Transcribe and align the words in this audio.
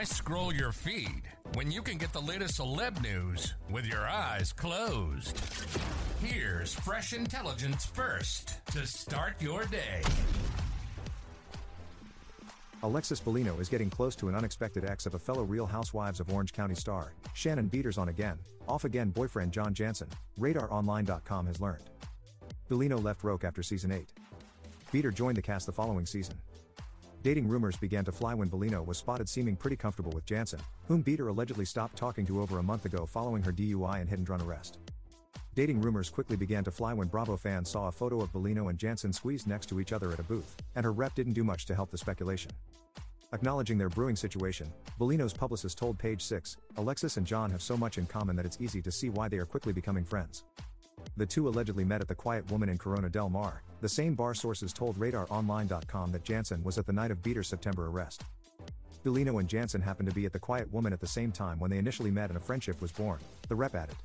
Why 0.00 0.04
scroll 0.04 0.54
your 0.54 0.72
feed 0.72 1.24
when 1.52 1.70
you 1.70 1.82
can 1.82 1.98
get 1.98 2.10
the 2.14 2.22
latest 2.22 2.58
celeb 2.58 3.02
news 3.02 3.52
with 3.68 3.84
your 3.84 4.08
eyes 4.08 4.50
closed? 4.50 5.38
Here's 6.24 6.72
fresh 6.72 7.12
intelligence 7.12 7.84
first 7.84 8.64
to 8.68 8.86
start 8.86 9.34
your 9.42 9.66
day. 9.66 10.00
Alexis 12.82 13.20
Bellino 13.20 13.60
is 13.60 13.68
getting 13.68 13.90
close 13.90 14.16
to 14.16 14.30
an 14.30 14.34
unexpected 14.34 14.86
ex 14.86 15.04
of 15.04 15.16
a 15.16 15.18
fellow 15.18 15.42
Real 15.42 15.66
Housewives 15.66 16.18
of 16.18 16.32
Orange 16.32 16.54
County 16.54 16.76
star, 16.76 17.12
Shannon 17.34 17.68
Beador's 17.68 17.98
on 17.98 18.08
again, 18.08 18.38
off 18.66 18.84
again 18.86 19.10
boyfriend 19.10 19.52
John 19.52 19.74
Janssen, 19.74 20.08
RadarOnline.com 20.38 21.46
has 21.46 21.60
learned. 21.60 21.84
Bellino 22.70 23.04
left 23.04 23.20
RHOC 23.20 23.44
after 23.44 23.62
season 23.62 23.92
8. 23.92 24.08
Beador 24.94 25.12
joined 25.12 25.36
the 25.36 25.42
cast 25.42 25.66
the 25.66 25.72
following 25.72 26.06
season. 26.06 26.36
Dating 27.22 27.48
rumors 27.48 27.76
began 27.76 28.02
to 28.06 28.12
fly 28.12 28.32
when 28.32 28.48
Bellino 28.48 28.84
was 28.84 28.96
spotted 28.96 29.28
seeming 29.28 29.54
pretty 29.54 29.76
comfortable 29.76 30.10
with 30.12 30.24
Janssen, 30.24 30.60
whom 30.88 31.04
Beador 31.04 31.28
allegedly 31.28 31.66
stopped 31.66 31.94
talking 31.94 32.24
to 32.24 32.40
over 32.40 32.58
a 32.58 32.62
month 32.62 32.86
ago 32.86 33.04
following 33.04 33.42
her 33.42 33.52
DUI 33.52 34.00
and 34.00 34.08
hit 34.08 34.20
and 34.20 34.28
run 34.28 34.40
arrest. 34.40 34.78
Dating 35.54 35.82
rumors 35.82 36.08
quickly 36.08 36.36
began 36.36 36.64
to 36.64 36.70
fly 36.70 36.94
when 36.94 37.08
Bravo 37.08 37.36
fans 37.36 37.68
saw 37.68 37.88
a 37.88 37.92
photo 37.92 38.22
of 38.22 38.32
Bellino 38.32 38.70
and 38.70 38.78
Janssen 38.78 39.12
squeezed 39.12 39.46
next 39.46 39.66
to 39.66 39.80
each 39.80 39.92
other 39.92 40.10
at 40.12 40.18
a 40.18 40.22
booth, 40.22 40.56
and 40.76 40.84
her 40.84 40.92
rep 40.92 41.14
didn't 41.14 41.34
do 41.34 41.44
much 41.44 41.66
to 41.66 41.74
help 41.74 41.90
the 41.90 41.98
speculation. 41.98 42.52
Acknowledging 43.34 43.76
their 43.76 43.90
brewing 43.90 44.16
situation, 44.16 44.72
Bellino's 44.98 45.34
publicist 45.34 45.76
told 45.76 45.98
Page 45.98 46.22
6, 46.22 46.56
Alexis 46.78 47.18
and 47.18 47.26
John 47.26 47.50
have 47.50 47.60
so 47.60 47.76
much 47.76 47.98
in 47.98 48.06
common 48.06 48.34
that 48.36 48.46
it's 48.46 48.60
easy 48.62 48.80
to 48.80 48.90
see 48.90 49.10
why 49.10 49.28
they 49.28 49.38
are 49.38 49.46
quickly 49.46 49.74
becoming 49.74 50.04
friends. 50.04 50.44
The 51.16 51.26
two 51.26 51.48
allegedly 51.48 51.84
met 51.84 52.00
at 52.00 52.08
the 52.08 52.14
Quiet 52.14 52.50
Woman 52.50 52.68
in 52.68 52.78
Corona 52.78 53.08
Del 53.08 53.28
Mar. 53.28 53.62
The 53.80 53.88
same 53.88 54.14
bar 54.14 54.34
sources 54.34 54.72
told 54.72 54.98
RadarOnline.com 54.98 56.12
that 56.12 56.24
Janssen 56.24 56.62
was 56.62 56.78
at 56.78 56.86
the 56.86 56.92
night 56.92 57.10
of 57.10 57.22
Beador's 57.22 57.48
September 57.48 57.86
arrest. 57.86 58.24
Bellino 59.04 59.40
and 59.40 59.48
Janssen 59.48 59.80
happened 59.80 60.08
to 60.08 60.14
be 60.14 60.26
at 60.26 60.32
the 60.32 60.38
Quiet 60.38 60.70
Woman 60.72 60.92
at 60.92 61.00
the 61.00 61.06
same 61.06 61.32
time 61.32 61.58
when 61.58 61.70
they 61.70 61.78
initially 61.78 62.10
met 62.10 62.28
and 62.28 62.36
a 62.36 62.40
friendship 62.40 62.80
was 62.82 62.92
born, 62.92 63.18
the 63.48 63.54
rep 63.54 63.74
added. 63.74 63.96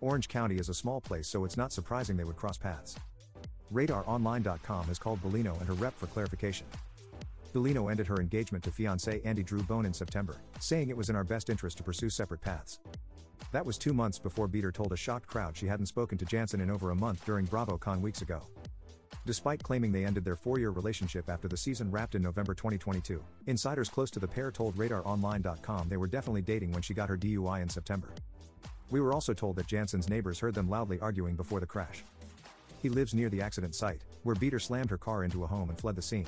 Orange 0.00 0.28
County 0.28 0.56
is 0.56 0.68
a 0.68 0.74
small 0.74 1.00
place 1.00 1.28
so 1.28 1.44
it's 1.44 1.56
not 1.56 1.72
surprising 1.72 2.16
they 2.16 2.24
would 2.24 2.36
cross 2.36 2.56
paths. 2.56 2.96
RadarOnline.com 3.72 4.86
has 4.86 4.98
called 4.98 5.22
Bellino 5.22 5.58
and 5.58 5.68
her 5.68 5.74
rep 5.74 5.98
for 5.98 6.06
clarification. 6.06 6.66
Bellino 7.54 7.90
ended 7.90 8.06
her 8.06 8.16
engagement 8.16 8.64
to 8.64 8.70
fiancé 8.70 9.20
Andy 9.24 9.42
Drew 9.42 9.62
Bohn 9.62 9.86
in 9.86 9.94
September, 9.94 10.36
saying 10.58 10.88
it 10.88 10.96
was 10.96 11.08
in 11.08 11.16
our 11.16 11.24
best 11.24 11.50
interest 11.50 11.76
to 11.76 11.82
pursue 11.82 12.10
separate 12.10 12.40
paths. 12.40 12.80
That 13.54 13.64
was 13.64 13.78
two 13.78 13.92
months 13.92 14.18
before 14.18 14.48
Beador 14.48 14.74
told 14.74 14.92
a 14.92 14.96
shocked 14.96 15.28
crowd 15.28 15.56
she 15.56 15.68
hadn't 15.68 15.86
spoken 15.86 16.18
to 16.18 16.24
Janssen 16.24 16.60
in 16.60 16.72
over 16.72 16.90
a 16.90 16.96
month 16.96 17.24
during 17.24 17.46
BravoCon 17.46 18.00
weeks 18.00 18.20
ago. 18.20 18.42
Despite 19.26 19.62
claiming 19.62 19.92
they 19.92 20.04
ended 20.04 20.24
their 20.24 20.34
four 20.34 20.58
year 20.58 20.70
relationship 20.70 21.30
after 21.30 21.46
the 21.46 21.56
season 21.56 21.88
wrapped 21.88 22.16
in 22.16 22.22
November 22.22 22.52
2022, 22.52 23.22
insiders 23.46 23.88
close 23.88 24.10
to 24.10 24.18
the 24.18 24.26
pair 24.26 24.50
told 24.50 24.74
RadarOnline.com 24.74 25.88
they 25.88 25.96
were 25.96 26.08
definitely 26.08 26.42
dating 26.42 26.72
when 26.72 26.82
she 26.82 26.94
got 26.94 27.08
her 27.08 27.16
DUI 27.16 27.62
in 27.62 27.68
September. 27.68 28.08
We 28.90 29.00
were 29.00 29.12
also 29.12 29.32
told 29.32 29.54
that 29.54 29.68
Janssen's 29.68 30.10
neighbors 30.10 30.40
heard 30.40 30.54
them 30.54 30.68
loudly 30.68 30.98
arguing 30.98 31.36
before 31.36 31.60
the 31.60 31.66
crash. 31.66 32.02
He 32.82 32.88
lives 32.88 33.14
near 33.14 33.28
the 33.28 33.40
accident 33.40 33.76
site, 33.76 34.02
where 34.24 34.34
Beador 34.34 34.60
slammed 34.60 34.90
her 34.90 34.98
car 34.98 35.22
into 35.22 35.44
a 35.44 35.46
home 35.46 35.68
and 35.68 35.78
fled 35.78 35.94
the 35.94 36.02
scene. 36.02 36.26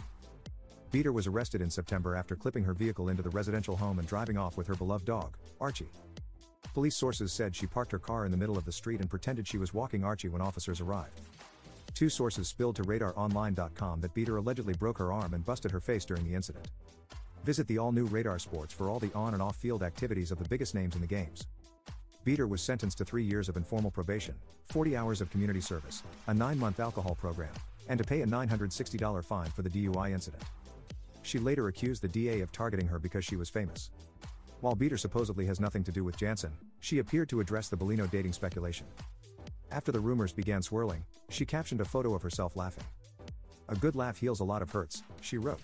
Beador 0.92 1.12
was 1.12 1.26
arrested 1.26 1.60
in 1.60 1.70
September 1.70 2.15
after 2.15 2.36
clipping 2.36 2.62
her 2.62 2.72
vehicle 2.72 3.09
into 3.09 3.25
the 3.25 3.31
residential 3.31 3.76
home 3.76 3.98
and 3.98 4.06
driving 4.06 4.38
off 4.38 4.56
with 4.56 4.69
her 4.69 4.76
beloved 4.76 5.06
dog, 5.06 5.36
Archie. 5.60 5.91
Police 6.76 6.94
sources 6.94 7.32
said 7.32 7.56
she 7.56 7.66
parked 7.66 7.91
her 7.91 7.98
car 7.98 8.26
in 8.26 8.31
the 8.31 8.37
middle 8.37 8.59
of 8.59 8.66
the 8.66 8.70
street 8.70 9.00
and 9.00 9.09
pretended 9.09 9.48
she 9.48 9.56
was 9.56 9.72
walking 9.72 10.04
Archie 10.04 10.28
when 10.28 10.42
officers 10.42 10.82
arrived. 10.82 11.22
Two 11.94 12.10
sources 12.10 12.48
spilled 12.48 12.76
to 12.76 12.82
RadarOnline.com 12.82 14.03
that 14.03 14.14
Beador 14.14 14.37
allegedly 14.37 14.75
broke 14.75 14.98
her 14.98 15.10
arm 15.10 15.32
and 15.32 15.42
busted 15.42 15.70
her 15.70 15.81
face 15.81 16.04
during 16.04 16.22
the 16.28 16.34
incident. 16.34 16.69
Visit 17.47 17.66
the 17.66 17.78
all 17.78 17.92
new 17.92 18.04
Radar 18.04 18.38
Sports 18.38 18.75
for 18.75 18.91
all 18.91 18.98
the 18.98 19.10
on 19.15 19.32
and 19.32 19.42
off 19.42 19.56
field 19.56 19.82
activities 19.82 20.31
of 20.31 20.38
the 20.38 20.47
biggest 20.50 20.75
names 20.75 20.94
in 20.94 21.00
the 21.00 21.06
games. 21.06 21.47
Beador 22.26 22.47
was 22.47 22.60
sentenced 22.60 22.98
to 22.98 23.06
three 23.06 23.25
years 23.25 23.48
of 23.48 23.56
informal 23.56 23.91
probation, 23.91 24.34
40 24.66 24.98
hours 24.98 25.22
of 25.22 25.31
community 25.31 25.62
service, 25.62 26.03
a 26.26 26.34
nine 26.34 26.59
month 26.59 26.78
alcohol 26.78 27.15
program, 27.15 27.54
and 27.88 27.97
to 27.97 28.04
pay 28.04 28.20
a 28.20 28.26
$960 28.26 29.25
fine 29.25 29.48
for 29.48 29.62
the 29.62 29.70
DUI 29.70 30.10
incident. 30.10 30.42
She 31.22 31.38
later 31.38 31.69
accused 31.69 32.03
the 32.03 32.09
DA 32.09 32.42
of 32.42 32.53
targeting 32.53 32.86
her 32.86 32.98
because 32.98 33.25
she 33.25 33.36
was 33.36 33.48
famous. 33.48 33.88
While 34.61 34.75
Beador 34.75 34.99
supposedly 34.99 35.47
has 35.47 35.61
nothing 35.61 35.84
to 35.84 35.93
do 35.93 36.03
with 36.03 36.17
Janssen, 36.17 36.53
she 36.81 36.99
appeared 36.99 37.28
to 37.28 37.41
address 37.41 37.69
the 37.69 37.77
Bellino 37.77 38.11
dating 38.11 38.33
speculation. 38.33 38.87
After 39.71 39.93
the 39.93 40.00
rumors 40.00 40.33
began 40.33 40.62
swirling, 40.62 41.05
she 41.28 41.44
captioned 41.44 41.81
a 41.81 41.84
photo 41.84 42.15
of 42.15 42.22
herself 42.22 42.56
laughing. 42.56 42.84
A 43.69 43.75
good 43.75 43.97
laugh 43.97 44.19
heals 44.19 44.41
a 44.41 44.45
lot 44.45 44.62
of 44.62 44.71
hurts, 44.71 45.03
she 45.21 45.39
wrote. 45.39 45.61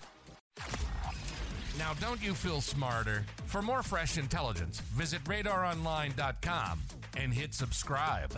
Now, 1.79 1.93
don't 1.99 2.21
you 2.21 2.33
feel 2.33 2.61
smarter? 2.61 3.25
For 3.45 3.61
more 3.61 3.81
fresh 3.81 4.17
intelligence, 4.17 4.79
visit 4.79 5.23
radaronline.com 5.23 6.81
and 7.17 7.33
hit 7.33 7.53
subscribe. 7.53 8.37